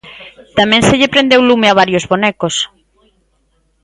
Tamén 0.57 0.81
se 0.87 0.97
lle 0.99 1.11
prendeu 1.13 1.41
lume 1.49 1.67
a 1.69 1.77
varios 1.81 2.05
bonecos. 2.11 2.55